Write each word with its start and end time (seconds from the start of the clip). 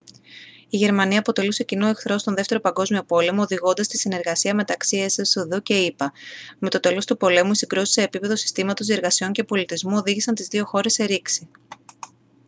η 0.69 0.77
γερμανία 0.77 1.19
αποτελούσε 1.19 1.63
κοινό 1.63 1.87
εχθρό 1.87 2.17
στον 2.17 2.35
2ο 2.47 2.57
παγκόσμιο 2.61 3.03
πόλεμο 3.03 3.41
οδηγώντας 3.41 3.85
στη 3.85 3.97
συνεργασία 3.97 4.55
μεταξύ 4.55 4.97
εσσδ 4.97 5.55
και 5.63 5.73
ηπα 5.73 6.13
με 6.59 6.69
το 6.69 6.79
τέλος 6.79 7.05
του 7.05 7.17
πολέμου 7.17 7.51
οι 7.51 7.55
συγκρούσεις 7.55 7.91
σε 7.93 8.01
επίπεδο 8.01 8.35
συστήματος 8.35 8.85
διεργασιών 8.87 9.31
και 9.31 9.43
πολιτισμού 9.43 9.95
οδήγησαν 9.97 10.35
τις 10.35 10.47
δύο 10.47 10.65
χώρες 10.65 10.93
σε 10.93 11.03
ρήξη 11.03 11.49